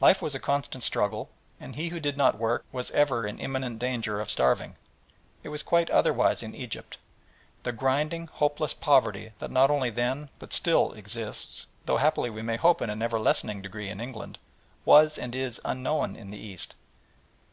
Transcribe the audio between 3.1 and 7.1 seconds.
in imminent danger of starving. It was quite otherwise in Egypt.